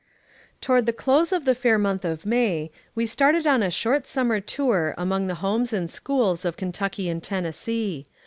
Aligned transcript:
Toward 0.61 0.87
the 0.87 0.93
close 0.93 1.31
of 1.31 1.45
the 1.45 1.53
fair 1.53 1.77
month 1.77 2.03
of 2.05 2.25
May, 2.25 2.71
we 2.95 3.05
started 3.05 3.45
on 3.45 3.61
a 3.61 3.69
short 3.69 4.07
summer 4.07 4.41
t(}ur 4.41 4.95
among 4.97 5.27
the 5.27 5.35
homes 5.45 5.71
and 5.73 5.91
schools 5.91 6.43
of 6.43 6.57
Kentucky 6.57 7.07
and 7.07 7.21
Tennessee. 7.21 8.07